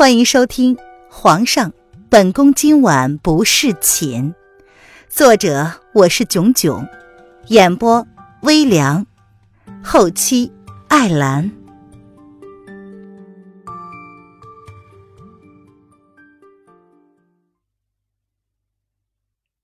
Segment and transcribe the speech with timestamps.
[0.00, 0.74] 欢迎收听
[1.10, 1.74] 《皇上，
[2.08, 4.32] 本宫今晚不侍寝》，
[5.10, 6.88] 作者我是囧囧，
[7.48, 8.06] 演播
[8.40, 9.06] 微凉，
[9.84, 10.50] 后期
[10.88, 11.52] 艾兰。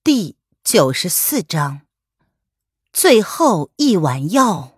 [0.05, 1.81] 第九十四章，
[2.93, 4.76] 最后一碗药。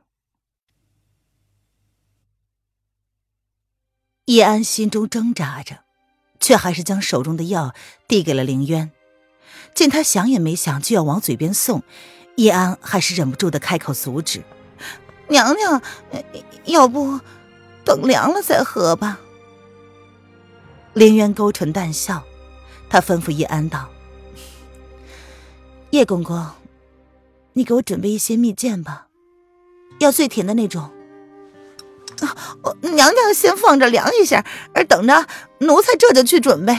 [4.28, 5.78] 叶安心中挣扎着，
[6.38, 7.74] 却还是将手中的药
[8.06, 8.90] 递给了凌渊。
[9.74, 11.82] 见他想也没想就要往嘴边送，
[12.36, 14.42] 叶安还是忍不住的开口阻止
[15.28, 15.80] ：“娘娘，
[16.66, 17.20] 要不
[17.86, 19.18] 等凉了再喝吧。”
[20.92, 22.22] 凌渊勾唇淡笑，
[22.90, 23.88] 他吩咐叶安道
[25.88, 26.46] ：“叶公公，
[27.54, 29.06] 你给我准备一些蜜饯吧，
[30.00, 30.92] 要最甜的那种。”
[32.80, 35.26] 娘娘先放着凉一下，而等着
[35.60, 36.78] 奴才这就去准备。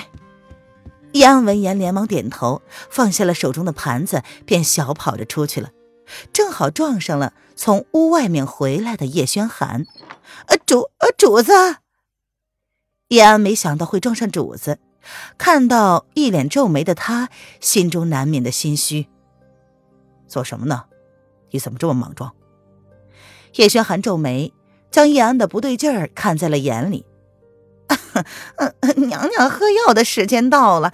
[1.14, 5.72] 叶安闻言连忙点头，放下了手中的盘子，便小跑着出去了。
[6.32, 9.86] 正好撞上了从屋外面回来的叶轩寒。
[10.48, 11.52] 呃，主呃主子。
[13.08, 14.80] 叶安没想到会撞上主子，
[15.38, 19.08] 看到一脸皱眉的他，心中难免的心虚。
[20.28, 20.86] 做什么呢？
[21.50, 22.32] 你怎么这么莽撞？
[23.56, 24.54] 叶轩寒皱眉。
[24.92, 27.06] 将叶安的不对劲儿看在了眼里，
[28.98, 30.94] 娘娘喝药的时间到了，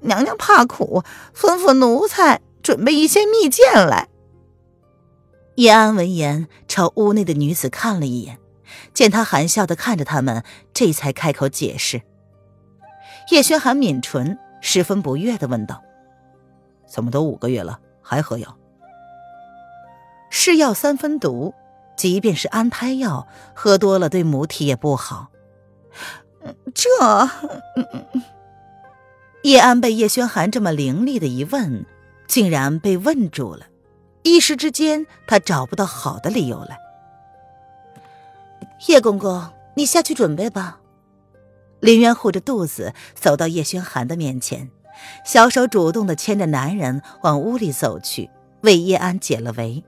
[0.00, 1.02] 娘娘怕苦，
[1.34, 4.08] 吩咐奴才准备一些蜜饯来。
[5.56, 8.38] 叶安闻言，朝屋内的女子看了一眼，
[8.94, 12.02] 见她含笑的看着他们，这才开口解释。
[13.30, 15.82] 叶轩寒抿唇，十分不悦的问道
[16.88, 18.56] ：“怎么都五个月了，还喝药？
[20.30, 21.54] 是药三分毒。”
[22.00, 25.28] 即便是安胎药，喝多了对母体也不好。
[26.72, 26.88] 这，
[29.42, 31.84] 叶安被叶轩寒这么凌厉的一问，
[32.26, 33.66] 竟然被问住了，
[34.22, 36.78] 一时之间他找不到好的理由来。
[38.88, 40.80] 叶公公，你下去准备吧。
[41.80, 44.70] 林渊护着肚子走到叶轩寒的面前，
[45.26, 48.30] 小手主动的牵着男人往屋里走去，
[48.62, 49.84] 为叶安解了围。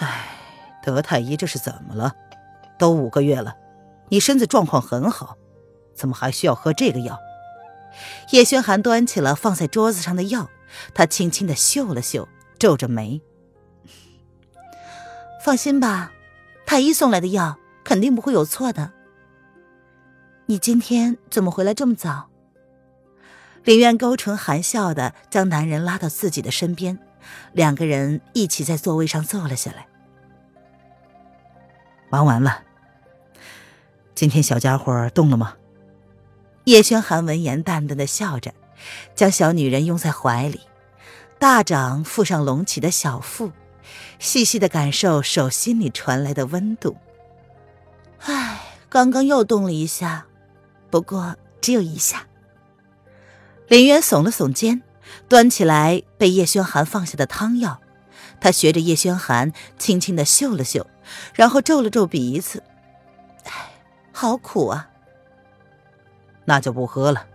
[0.00, 0.26] 唉，
[0.82, 2.14] 德太医这是怎么了？
[2.78, 3.54] 都五个月了，
[4.08, 5.36] 你身子状况很好，
[5.94, 7.18] 怎么还需要喝这个药？
[8.30, 10.48] 叶轩寒端起了放在桌子上的药，
[10.94, 12.26] 他轻轻的嗅了嗅，
[12.58, 13.20] 皱着眉
[15.44, 16.12] ：“放心吧，
[16.64, 18.92] 太医送来的药肯定不会有错的。”
[20.46, 22.30] 你今天怎么回来这么早？
[23.64, 26.98] 林渊勾唇含笑的将男人拉到自己的身边，
[27.52, 29.86] 两个人一起在座位上坐了下来。
[32.10, 32.62] 忙完了。
[34.14, 35.54] 今天小家伙动了吗？
[36.64, 38.52] 叶轩寒闻言淡淡的笑着，
[39.14, 40.60] 将小女人拥在怀里，
[41.38, 43.50] 大掌覆上隆起的小腹，
[44.18, 46.96] 细细的感受手心里传来的温度。
[48.18, 48.60] 唉，
[48.90, 50.26] 刚刚又动了一下，
[50.90, 52.26] 不过只有一下。
[53.68, 54.82] 林渊耸了耸肩，
[55.28, 57.80] 端起来被叶轩寒放下的汤药，
[58.40, 60.86] 他学着叶轩寒轻轻的嗅了嗅。
[61.34, 62.62] 然后皱了皱鼻子，
[63.44, 63.72] 唉，
[64.12, 64.88] 好苦啊！
[66.44, 67.26] 那就不喝了。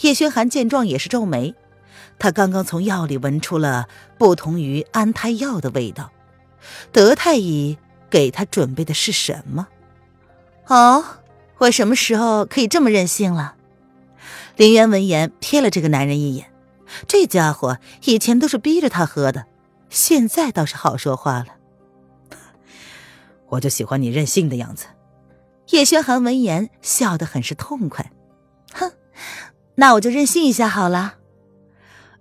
[0.00, 1.54] 叶轩寒见状也是皱眉，
[2.18, 3.86] 他刚刚从药里闻出了
[4.18, 6.10] 不同于安胎药的味道。
[6.90, 7.78] 德太医
[8.10, 9.68] 给他准备的是什么？
[10.66, 11.04] 哦，
[11.58, 13.54] 我什么时候可以这么任性了？
[14.56, 16.50] 林渊闻言瞥了这个男人一眼，
[17.06, 19.46] 这家伙以前都是逼着他喝的，
[19.92, 21.46] 现在倒是好说话了。
[23.50, 24.86] 我就喜欢你任性的样子。
[25.68, 28.10] 叶轩寒闻言笑得很是痛快，
[28.72, 28.92] 哼，
[29.76, 31.16] 那我就任性一下好了。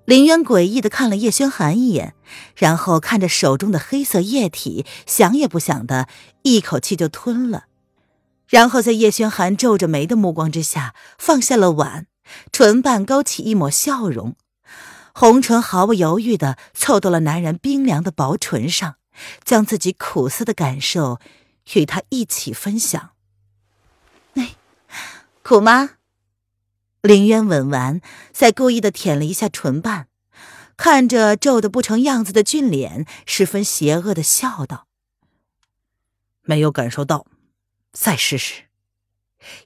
[0.05, 2.13] 林渊诡异的看了叶轩寒一眼，
[2.55, 6.07] 然后看着手中的黑色液体，想也不想的
[6.43, 7.65] 一口气就吞了，
[8.47, 12.07] 然后在叶轩寒皱着眉的目光之下放下了碗，
[12.51, 14.35] 唇瓣勾起一抹笑容，
[15.13, 18.95] 红唇毫不犹豫的凑到了男人冰凉的薄唇上。
[19.43, 21.19] 将自己苦涩的感受
[21.73, 23.11] 与他一起分享。
[24.35, 24.55] 哎，
[25.43, 25.91] 苦吗？
[27.01, 27.99] 林渊吻完，
[28.31, 30.07] 再故意的舔了一下唇瓣，
[30.77, 34.87] 看着皱得不成样子的俊脸，十分邪恶的笑道
[36.43, 37.27] ：“没有感受到，
[37.91, 38.63] 再试试。”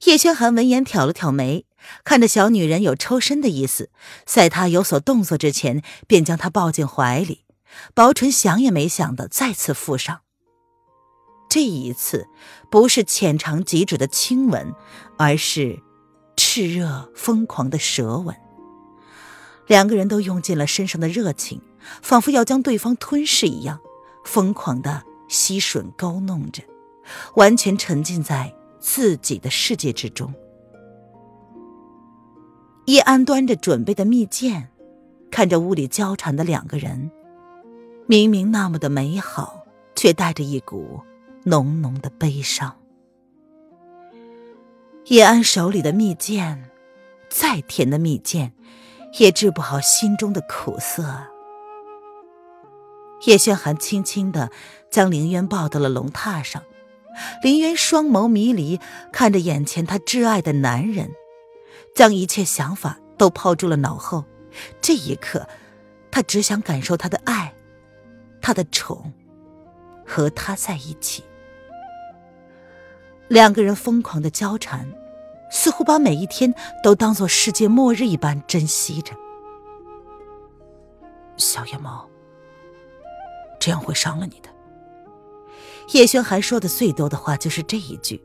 [0.06, 1.66] 叶轩寒闻言挑了挑眉，
[2.04, 3.90] 看着小女人有抽身的意思，
[4.26, 7.46] 在她有所动作之前，便将她抱进怀里。
[7.94, 10.22] 薄唇想也没想的再次附上，
[11.50, 12.28] 这一次
[12.72, 14.74] 不是浅尝即止的亲吻，
[15.18, 15.82] 而是
[16.38, 18.36] 炽热疯狂的舌吻。
[19.68, 21.62] 两个人都用尽了身上的热情，
[22.02, 23.80] 仿佛要将对方吞噬一样，
[24.24, 26.64] 疯狂的吸吮勾弄着，
[27.36, 30.34] 完全沉浸在自己的世界之中。
[32.86, 34.68] 叶安端着准备的蜜饯，
[35.32, 37.12] 看着屋里交缠的两个人，
[38.08, 39.66] 明明那么的美好，
[39.96, 41.02] 却带着一股
[41.44, 42.76] 浓浓的悲伤。
[45.06, 46.64] 叶安手里的蜜饯，
[47.30, 48.52] 再甜的蜜饯。
[49.18, 51.06] 也治不好心中的苦涩。
[53.26, 54.52] 叶轩寒轻轻的
[54.92, 56.62] 将凌渊抱到了龙榻上，
[57.42, 58.78] 凌渊双眸迷离，
[59.14, 61.12] 看着眼前他挚爱的男人，
[61.96, 64.24] 将一切想法都抛诸了脑后。
[64.80, 65.48] 这一刻，
[66.12, 67.52] 他只想感受他的爱，
[68.40, 69.12] 他的宠，
[70.06, 71.24] 和他在一起。
[73.28, 74.88] 两个人疯狂的交缠。
[75.52, 76.54] 似乎把每一天
[76.84, 79.14] 都当做世界末日一般珍惜着。
[81.38, 82.10] 小野猫，
[83.60, 84.50] 这样会伤了你的。
[85.94, 88.22] 叶轩寒说的最多的话就是这一句。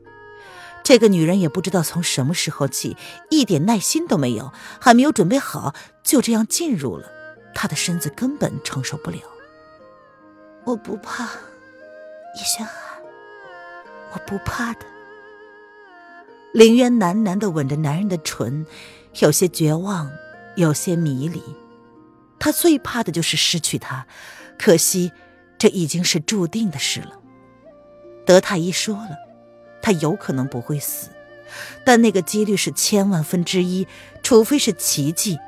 [0.83, 2.97] 这个女人也不知道从什么时候起，
[3.29, 5.73] 一点耐心都没有，还没有准备好，
[6.03, 7.09] 就这样进入了。
[7.53, 9.19] 她的身子根本承受不了。
[10.63, 12.75] 我不怕，叶轩寒，
[14.13, 14.79] 我不怕的。
[16.53, 18.65] 林渊喃喃的吻着男人的唇，
[19.19, 20.11] 有些绝望，
[20.55, 21.41] 有些迷离。
[22.37, 24.05] 他最怕的就是失去他，
[24.57, 25.11] 可惜
[25.57, 27.19] 这已经是注定的事了。
[28.25, 29.17] 德太医说了，
[29.81, 31.09] 他有可能不会死，
[31.83, 33.87] 但那个几率是千万分之一，
[34.21, 35.39] 除非是奇迹，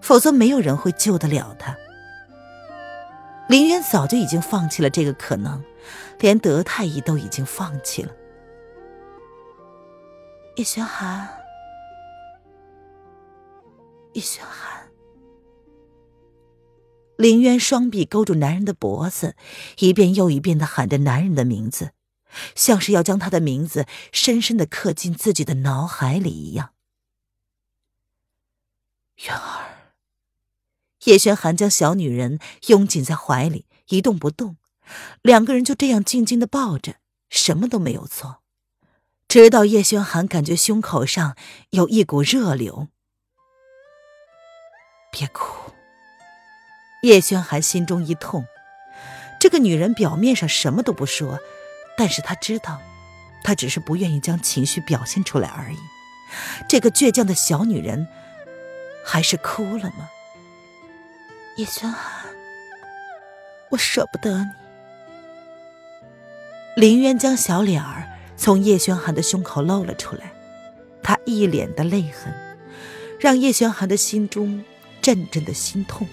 [0.00, 1.76] 否则没有人会救得了他。
[3.48, 5.62] 林渊早就已经放弃了这个可能，
[6.18, 8.12] 连德太医都已经放弃了。
[10.56, 11.28] 叶玄寒，
[14.12, 14.88] 叶玄寒，
[17.16, 19.34] 林渊双臂勾住男人的脖子，
[19.78, 21.90] 一遍又一遍的喊着男人的名字，
[22.54, 26.72] 像是要将他的名字深深的刻进自己的脑海里一样。
[29.24, 29.92] 渊儿，
[31.04, 32.38] 叶轩寒将小女人
[32.68, 34.56] 拥紧在怀里，一动不动，
[35.20, 36.96] 两个人就这样静静的抱着，
[37.28, 38.42] 什么都没有做。
[39.28, 41.36] 直到叶轩寒感觉胸口上
[41.70, 42.88] 有一股热流，
[45.10, 45.72] 别哭。
[47.02, 48.44] 叶轩寒心中一痛，
[49.40, 51.40] 这个女人表面上什么都不说，
[51.96, 52.80] 但是他知道，
[53.42, 55.78] 他只是不愿意将情绪表现出来而已。
[56.68, 58.06] 这个倔强的小女人，
[59.04, 60.10] 还是哭了吗？
[61.56, 62.26] 叶轩寒，
[63.70, 64.50] 我舍不得你。
[66.76, 68.08] 林渊将小脸儿。
[68.34, 70.32] 从叶轩寒的胸口露了出来，
[71.00, 72.34] 他一脸的泪痕，
[73.20, 74.64] 让叶轩寒的心中
[75.00, 76.08] 阵阵的心痛。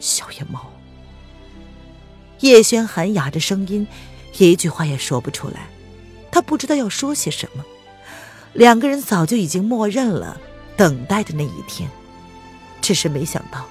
[0.00, 0.72] 小野猫，
[2.40, 3.86] 叶轩寒哑着声音，
[4.38, 5.68] 一句话也说不出来，
[6.30, 7.64] 他不知道要说些什么。
[8.52, 10.40] 两个人早就已经默认了，
[10.76, 11.90] 等待的那一天，
[12.80, 13.66] 只是没想到，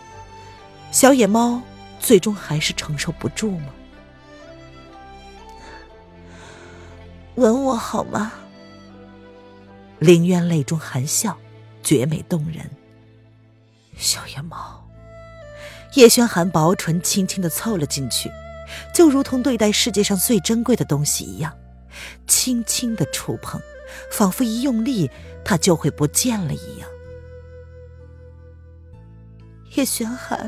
[0.92, 1.62] 小野猫
[2.00, 3.68] 最终还是承受不住吗？
[7.36, 8.32] 吻我好吗？
[10.00, 11.38] 凌渊泪中含笑，
[11.84, 12.70] 绝美动人。
[13.98, 14.86] 小野猫，
[15.96, 18.30] 叶轩寒薄唇轻轻的凑了进去，
[18.94, 21.56] 就如同对待世界上最珍贵的东西一样，
[22.28, 23.62] 轻轻的触碰，
[24.12, 25.10] 仿佛一用力，
[25.44, 26.90] 它就会不见了一样。
[29.76, 30.40] 叶玄寒，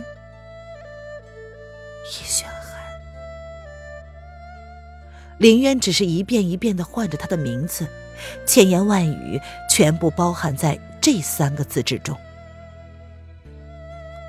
[2.06, 2.58] 叶玄寒。
[5.38, 7.88] 林渊只是一遍一遍的唤着他的名字，
[8.46, 12.18] 千言万语全部包含在这三个字之中。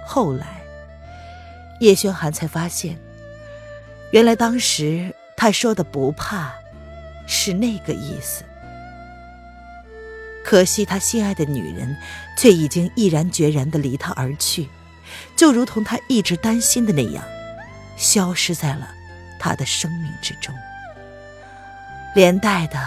[0.04, 0.60] 后来，
[1.80, 2.98] 叶轩寒才发现，
[4.10, 6.52] 原来当时他说的不怕，
[7.26, 8.44] 是那个意思。
[10.44, 11.94] 可惜他心爱的女人，
[12.36, 14.66] 却已经毅然决然的离他而去，
[15.36, 17.22] 就如同他一直担心的那样，
[17.98, 18.88] 消失在了
[19.38, 20.54] 他的生命之中。
[22.14, 22.78] 连带的，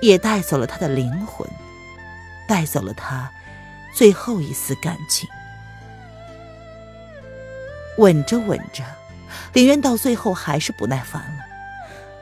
[0.00, 1.48] 也带走了他的灵魂，
[2.48, 3.30] 带走了他
[3.94, 5.28] 最后一丝感情。
[7.98, 8.82] 吻着吻着，
[9.52, 11.44] 林渊到最后还是不耐烦了，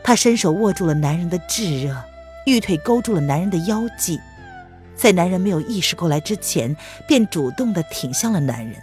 [0.03, 1.97] 他伸手握住了男人的炙热，
[2.47, 4.21] 玉腿勾住了男人的腰际，
[4.97, 6.77] 在男人没有意识过来之前，
[7.07, 8.83] 便主动的挺向了男人，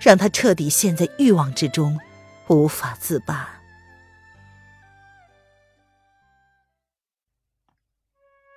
[0.00, 1.98] 让他彻底陷在欲望之中，
[2.48, 3.60] 无法自拔。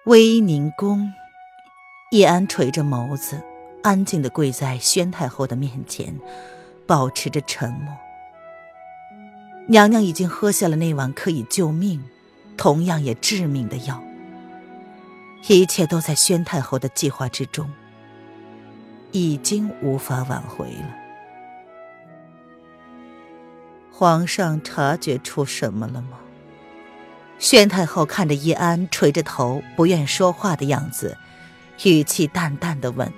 [0.05, 1.13] 威宁宫，
[2.11, 3.41] 叶安垂着眸子，
[3.83, 6.19] 安静的跪在宣太后的面前，
[6.85, 7.93] 保持着沉默。
[9.67, 12.03] 娘娘已经喝下了那碗可以救命，
[12.57, 14.03] 同样也致命的药。
[15.47, 17.69] 一切都在宣太后的计划之中，
[19.11, 20.95] 已经无法挽回了。
[23.91, 26.19] 皇上察觉出什么了吗？
[27.39, 31.17] 宣太后看着叶安垂着头不愿说话的样子，
[31.83, 33.11] 语气淡淡的问：“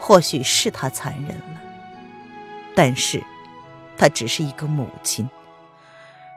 [0.00, 1.60] 或许是他残忍了，
[2.74, 3.22] 但是，
[4.02, 5.30] 她只是一个母亲。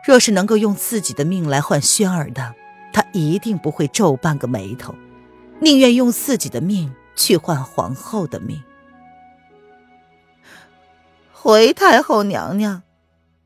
[0.05, 2.53] 若是能够用自己的命来换轩儿的。”
[2.93, 4.93] 她一定不会皱半个眉头，
[5.59, 8.63] 宁愿用自己的命去换皇后的命。
[11.33, 12.83] 回太后娘娘，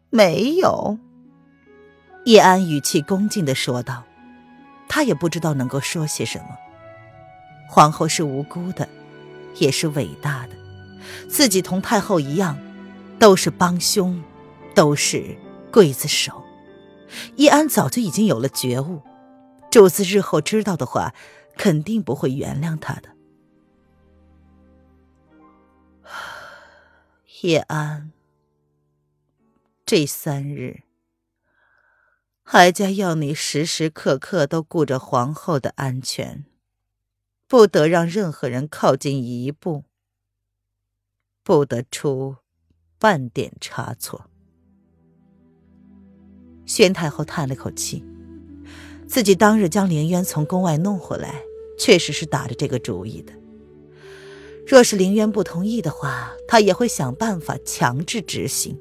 [0.10, 1.00] 没有。
[2.26, 4.04] 叶安语气恭敬的说道，
[4.88, 6.50] 他也不知道能够说些什么。
[7.68, 8.88] 皇后是无辜的，
[9.56, 10.56] 也是伟大的，
[11.28, 12.56] 自己同太后一样，
[13.20, 14.24] 都是帮凶，
[14.74, 15.38] 都是
[15.72, 16.44] 刽子手。
[17.36, 19.02] 叶安早就已经有了觉悟。
[19.70, 21.14] 主子日后知道的话，
[21.58, 23.10] 肯定不会原谅他的。
[27.42, 28.12] 叶安，
[29.86, 30.84] 这三日，
[32.46, 36.46] 哀家要你时时刻刻都顾着皇后的安全，
[37.48, 39.84] 不得让任何人靠近一步，
[41.44, 42.38] 不得出
[43.00, 44.26] 半点差错。
[46.66, 48.06] 宣太后叹了口气。
[49.08, 51.42] 自己当日将凌渊从宫外弄回来，
[51.80, 53.34] 确实是打着这个主意的。
[54.68, 58.78] 若是凌渊不同意的话，他也会想办法强制执行。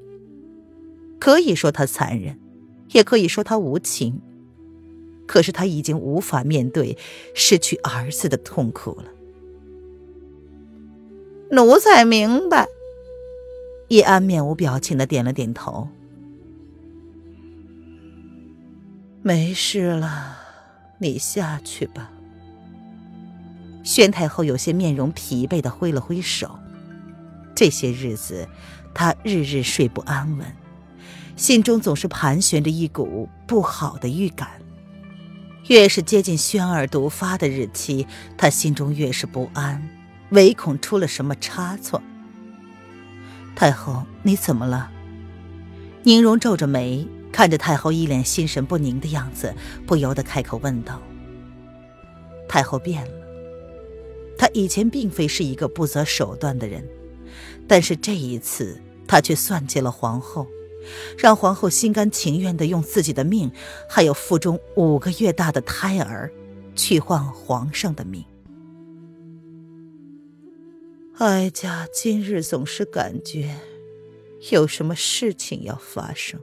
[1.19, 2.39] 可以说他残忍，
[2.91, 4.21] 也可以说他无情。
[5.27, 6.99] 可是他已经无法面对
[7.35, 9.05] 失去儿子的痛苦了。
[11.51, 12.69] 奴才明白。
[13.89, 15.89] 叶安面无表情的点了点头。
[19.23, 20.37] 没事了，
[20.99, 22.11] 你下去吧。
[23.83, 26.59] 宣太后有些面容疲惫的挥了挥手。
[27.55, 28.47] 这些日子，
[28.95, 30.47] 她日日睡不安稳，
[31.35, 34.49] 心中总是盘旋着一股不好的预感。
[35.67, 39.89] 越是接近宣儿毒发的日期，她心中越是不安，
[40.31, 42.03] 唯恐出了什么差错。
[43.59, 44.89] 太后，你怎么了？
[46.05, 47.05] 宁荣皱着眉。
[47.33, 49.53] 看着太后一脸心神不宁的样子，
[49.85, 51.03] 不由得开口问道
[52.49, 53.13] ：“太后变了。
[54.37, 56.89] 她以前并非是一个不择手段的人，
[57.67, 60.47] 但是这一次，她却算计了皇后，
[61.19, 63.51] 让皇后心甘情愿的用自己的命，
[63.89, 66.33] 还有腹中五个月大的胎儿，
[66.77, 68.25] 去换皇上的命。
[71.19, 73.59] 哀家今日总是感觉，
[74.53, 76.41] 有什么事情要发生。”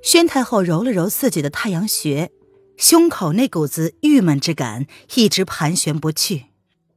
[0.00, 2.30] 宣太后揉了揉自己的太阳穴，
[2.76, 6.46] 胸口那股子郁闷之感一直盘旋不去，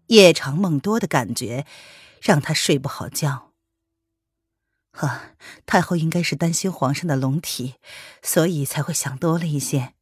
[0.07, 1.65] 夜长梦多的感觉
[2.21, 3.51] 让她睡不好觉。
[4.91, 5.21] 呵，
[5.65, 7.73] 太后应该是担心皇上的龙体，
[8.21, 9.93] 所以才会想多了一些。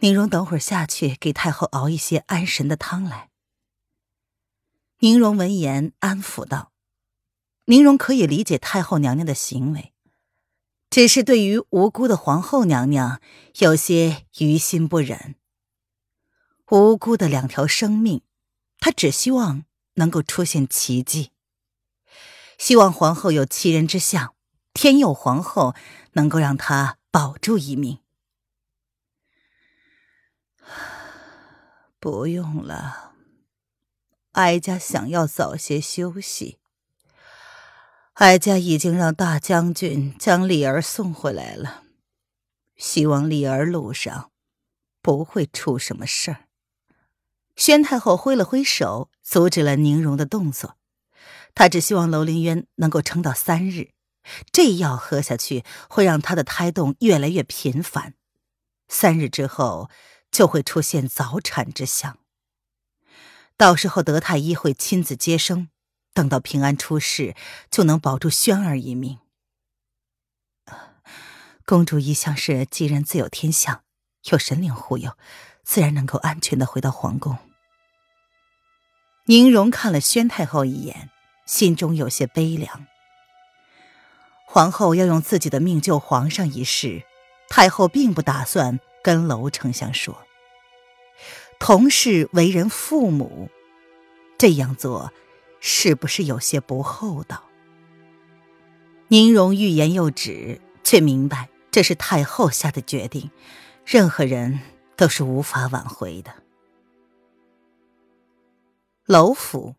[0.00, 3.31] 宁荣等会儿下去给太后熬一些安神的汤来。
[5.02, 6.70] 宁荣闻言安抚道
[7.66, 9.92] ：“宁荣可以理解太后娘娘的行为。”
[10.90, 13.20] 只是对于无辜的皇后娘娘
[13.58, 15.34] 有些于心不忍。
[16.70, 18.22] 无辜的两条生命，
[18.78, 21.32] 她只希望能够出现奇迹，
[22.56, 24.36] 希望皇后有其人之相，
[24.72, 25.74] 天佑皇后
[26.12, 27.98] 能够让她保住一命。
[31.98, 33.11] 不用了，
[34.32, 36.58] 哀家想要早些休息。
[38.14, 41.84] 哀家已经让大将军将丽儿送回来了，
[42.76, 44.30] 希望丽儿路上
[45.00, 46.44] 不会出什么事儿。
[47.56, 50.76] 宣太后挥了挥手，阻止了宁荣的动作。
[51.54, 53.90] 她只希望楼凌渊能够撑到三日，
[54.50, 58.14] 这药喝下去会让他的胎动越来越频繁，
[58.88, 59.90] 三日之后
[60.30, 62.18] 就会出现早产之象。
[63.56, 65.68] 到时候德太医会亲自接生。
[66.14, 67.34] 等到平安出世，
[67.70, 69.18] 就能保住轩儿一命。
[71.64, 73.82] 公主一向是吉人自有天相，
[74.30, 75.16] 有神灵护佑，
[75.64, 77.38] 自然能够安全的回到皇宫。
[79.24, 81.08] 宁荣看了宣太后一眼，
[81.46, 82.86] 心中有些悲凉。
[84.46, 87.04] 皇后要用自己的命救皇上一事，
[87.48, 90.26] 太后并不打算跟娄丞相说。
[91.64, 93.48] 同是为人父母，
[94.36, 95.12] 这样做
[95.60, 97.44] 是不是有些不厚道？
[99.06, 103.30] 宁荣欲言又止，却明白这是太后下的决定，
[103.86, 104.58] 任何人
[104.96, 106.34] 都是无法挽回的。
[109.06, 109.76] 娄府，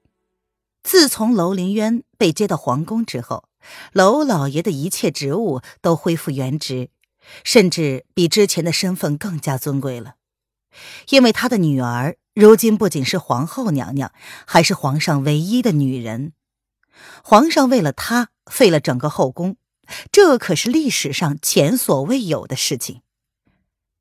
[0.83, 3.49] 自从楼凌渊被接到皇宫之后，
[3.91, 6.89] 娄老爷的一切职务都恢复原职，
[7.43, 10.15] 甚至比之前的身份更加尊贵了。
[11.09, 14.11] 因为他的女儿如今不仅是皇后娘娘，
[14.45, 16.33] 还是皇上唯一的女人。
[17.23, 19.57] 皇上为了她废了整个后宫，
[20.11, 23.01] 这可是历史上前所未有的事情。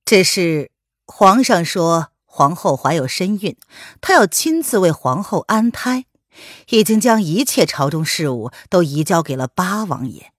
[0.05, 0.71] 只是
[1.07, 3.57] 皇上说皇后怀有身孕，
[4.01, 6.07] 他要亲自为皇后安胎，
[6.69, 10.33] 已经将一切朝中事务都移交给了八王爷。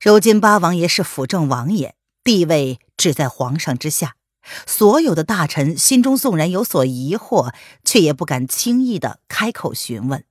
[0.00, 4.16] 如今八王爷是辅政王爷，地位只在皇上之下。
[4.66, 10.24] 所有的大臣心中纵然有所疑惑，却也不敢轻易的开口询问。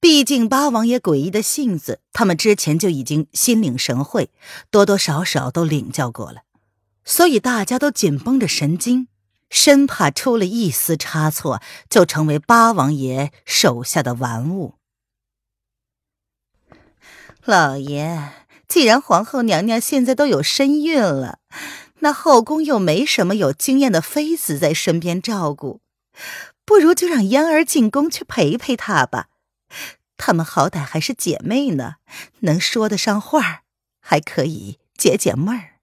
[0.00, 4.30] 毕竟八王爷诡异的性子，他们之前就已经心领神会，
[4.70, 6.42] 多多少少都领教过了，
[7.04, 9.06] 所以大家都紧绷着神经，
[9.48, 14.74] 生怕出了一丝差错，就成为八王爷手下的玩物。
[17.44, 18.32] 老爷，
[18.66, 21.38] 既然皇后娘娘现在都有身孕了。
[22.02, 25.80] 那后宫又没什么有经验的妃子在身边照顾，
[26.64, 29.28] 不如就让嫣儿进宫去陪陪她吧。
[30.16, 31.94] 她们好歹还是姐妹呢，
[32.40, 33.62] 能说得上话，
[34.00, 35.78] 还可以解解闷儿。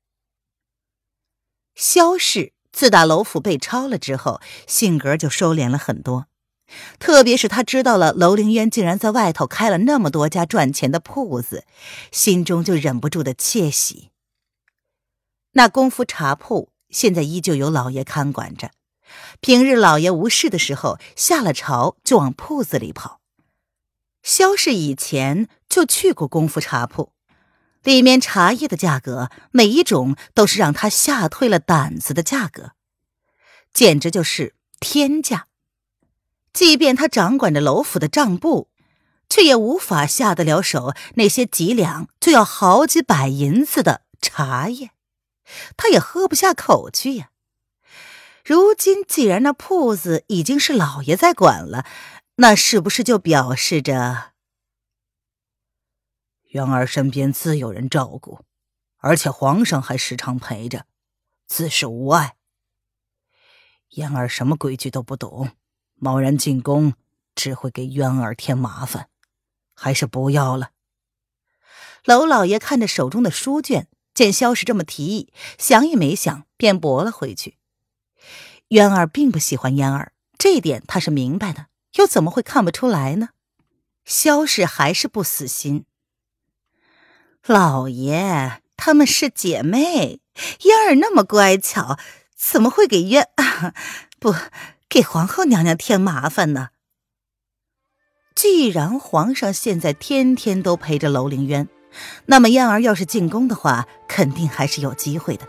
[1.73, 6.27] 萧氏自打楼府被抄了之后，性格就收敛了很多，
[6.99, 11.63] 特别是他知道了楼凌渊竟然在外头开了那么多家赚钱的铺子，
[12.11, 14.08] 心中就忍不住的窃喜。
[15.53, 18.71] 那功夫茶铺现在依旧由老爷看管着，
[19.41, 23.19] 平日老爷无事的时候，下了朝就往铺子里跑。
[24.21, 27.13] 萧氏以前就去过功夫茶铺，
[27.83, 32.73] 里面茶叶的价格，每一种都是让他吓退了胆子的价格，
[33.73, 35.47] 简直就是天价。
[36.51, 38.69] 即便他掌管着楼府的账簿，
[39.29, 44.91] 却也无法下得了手那些几两就要好几百银子的茶叶。
[45.77, 47.31] 他也喝不下口去呀。
[48.43, 51.85] 如今既然那铺子已经是老爷在管了，
[52.35, 54.31] 那是不是就表示着
[56.47, 58.43] 元儿身边自有人照顾，
[58.97, 60.85] 而且皇上还时常陪着，
[61.45, 62.37] 自是无碍。
[63.89, 65.51] 嫣儿什么规矩都不懂，
[65.95, 66.93] 贸然进宫
[67.35, 69.09] 只会给渊儿添麻烦，
[69.75, 70.71] 还是不要了。
[72.05, 73.87] 娄老爷看着手中的书卷。
[74.19, 77.55] 见萧氏这么提议，想也没想，便驳了回去。
[78.67, 83.29] 渊儿并不喜欢嫣儿，这点他是明白的，又怎么会看不出来呢？
[84.03, 85.85] 萧氏还是不死心。
[87.45, 90.19] 老爷，她们是姐妹，
[90.59, 91.97] 嫣儿那么乖巧，
[92.35, 93.25] 怎么会给渊
[94.19, 94.35] 不
[94.89, 96.71] 给皇后娘娘添麻烦呢？
[98.35, 101.69] 既然皇上现在天天都陪着楼凌渊。
[102.25, 105.47] 那么燕儿要是进宫的话，肯定还是有机会的。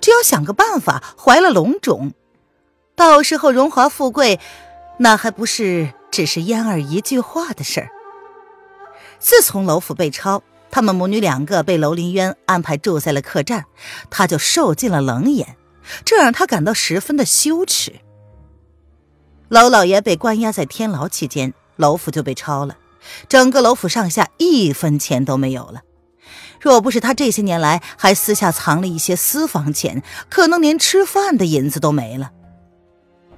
[0.00, 2.12] 只要想个办法怀了龙种，
[2.94, 4.40] 到时候荣华富贵，
[4.98, 7.90] 那还不是只是燕儿一句话的事儿。
[9.18, 13.66] 自从楼府被抄，他们母女两个被楼林渊安排住在了客栈，
[14.08, 15.56] 他就受尽了冷眼，
[16.04, 18.00] 这让他感到十分的羞耻。
[19.48, 22.76] 楼老爷被关押在天牢期间，楼府就被抄了。
[23.28, 25.82] 整个楼府上下一分钱都没有了。
[26.60, 32.32] 若不是他这些年来还私下藏了一些私房钱，可能连吃饭的银子都没了。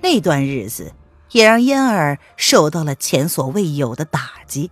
[0.01, 0.93] 那段日子
[1.33, 4.71] 也让嫣儿受到了前所未有的打击。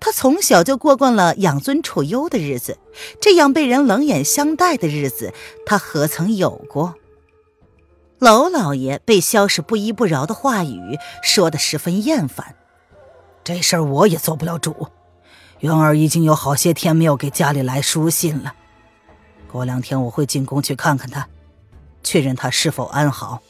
[0.00, 2.76] 他从小就过惯了养尊处优的日子，
[3.20, 5.32] 这样被人冷眼相待的日子，
[5.64, 6.96] 他何曾有过？
[8.18, 12.54] 娄老爷被萧氏不依不饶的话语说得十分厌烦。
[13.44, 14.88] 这事儿我也做不了主，
[15.60, 18.54] 元儿已经有好些天没有给家里来书信了。
[19.50, 21.26] 过两天我会进宫去看看她，
[22.02, 23.42] 确认她是否安好。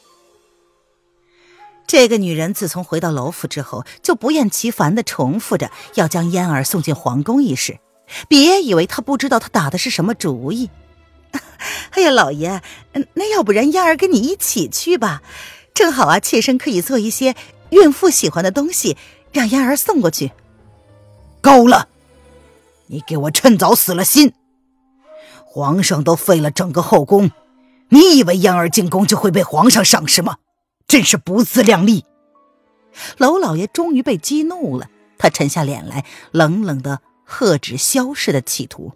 [1.85, 7.79] 这个女人自从回到楼府之后，就不厌其烦地重复着要将嫣儿送进皇宫一事。
[8.27, 10.69] 别以为她不知道她打的是什么主意。
[11.91, 12.61] 哎呀，老爷，
[13.13, 15.21] 那要不然嫣儿跟你一起去吧，
[15.73, 17.35] 正好啊，妾身可以做一些
[17.69, 18.97] 孕妇喜欢的东西。
[19.33, 20.31] 让嫣儿送过去。
[21.41, 21.89] 够了！
[22.87, 24.33] 你给我趁早死了心！
[25.45, 27.31] 皇上都废了整个后宫，
[27.89, 30.37] 你以为嫣儿进宫就会被皇上赏识吗？
[30.87, 32.05] 真是不自量力！
[33.17, 38.93] 娄老爷终于被激怒了，他沉下脸来，冷冷的喝止萧氏的企图。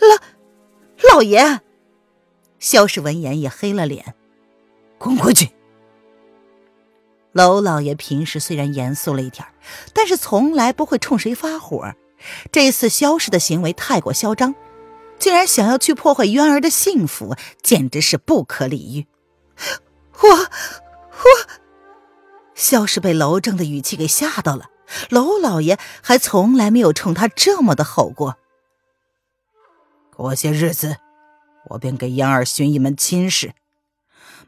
[0.00, 1.60] 老老爷，
[2.58, 4.14] 萧氏闻言也黑了脸，
[4.98, 5.50] 滚回去！
[7.32, 9.46] 娄老爷平时虽然严肃了一点
[9.94, 11.94] 但是从来不会冲谁发火。
[12.52, 14.54] 这次萧氏的行为太过嚣张，
[15.18, 19.06] 竟然想要去破坏渊儿的幸福，简直是不可理喻。
[20.20, 20.46] 我我，
[22.54, 24.70] 萧氏被娄正的语气给吓到了。
[25.10, 28.36] 娄老爷还从来没有冲他这么的吼过。
[30.14, 30.98] 过些日子，
[31.70, 33.54] 我便给嫣儿寻一门亲事，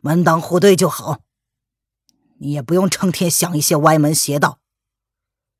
[0.00, 1.20] 门当户对就好。
[2.38, 4.60] 你也不用成天想一些歪门邪道。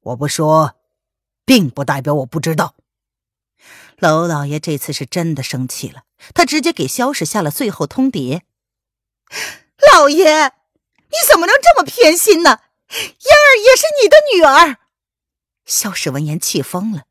[0.00, 0.76] 我不说，
[1.44, 2.74] 并不代表我不知道。
[3.98, 6.02] 娄老爷这次是真的生气了，
[6.34, 8.42] 他直接给萧氏下了最后通牒
[9.92, 10.52] ：“老爷，
[11.08, 12.60] 你怎么能这么偏心呢？
[12.88, 14.78] 嫣儿也是你的女儿。”
[15.64, 17.04] 萧氏闻言气疯了，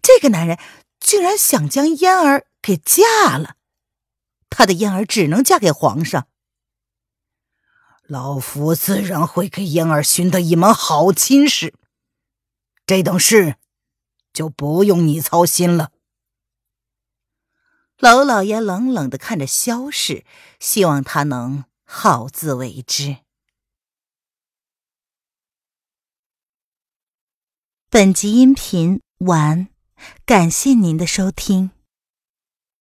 [0.00, 0.58] 这个男人
[1.00, 3.56] 居然想将嫣儿给嫁了，
[4.48, 6.28] 他的嫣儿只能嫁给皇上。
[8.08, 11.74] 老夫自然会给嫣儿寻得一门好亲事，
[12.86, 13.56] 这等事
[14.32, 15.92] 就不用你操心了。
[17.98, 20.24] 娄老爷冷冷的看着萧氏，
[20.58, 23.18] 希望他能好自为之。
[27.90, 29.68] 本集音频完，
[30.24, 31.77] 感谢您的收听。